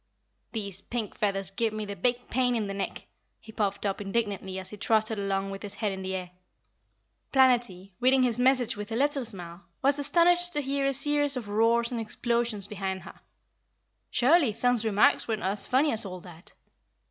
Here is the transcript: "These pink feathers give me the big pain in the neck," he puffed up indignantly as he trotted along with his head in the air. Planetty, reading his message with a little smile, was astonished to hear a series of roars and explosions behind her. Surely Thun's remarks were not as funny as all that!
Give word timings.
"These 0.51 0.81
pink 0.81 1.13
feathers 1.13 1.51
give 1.51 1.73
me 1.73 1.85
the 1.85 1.95
big 1.95 2.31
pain 2.31 2.55
in 2.55 2.65
the 2.65 2.73
neck," 2.73 3.05
he 3.39 3.51
puffed 3.51 3.85
up 3.85 4.01
indignantly 4.01 4.57
as 4.57 4.71
he 4.71 4.77
trotted 4.77 5.19
along 5.19 5.51
with 5.51 5.61
his 5.61 5.75
head 5.75 5.91
in 5.91 6.01
the 6.01 6.15
air. 6.15 6.31
Planetty, 7.31 7.91
reading 7.99 8.23
his 8.23 8.39
message 8.39 8.75
with 8.75 8.91
a 8.91 8.95
little 8.95 9.25
smile, 9.25 9.61
was 9.83 9.99
astonished 9.99 10.53
to 10.53 10.61
hear 10.63 10.87
a 10.87 10.91
series 10.93 11.37
of 11.37 11.49
roars 11.49 11.91
and 11.91 11.99
explosions 11.99 12.67
behind 12.67 13.01
her. 13.03 13.19
Surely 14.09 14.51
Thun's 14.51 14.83
remarks 14.83 15.27
were 15.27 15.37
not 15.37 15.51
as 15.51 15.67
funny 15.67 15.91
as 15.91 16.03
all 16.03 16.19
that! 16.21 16.53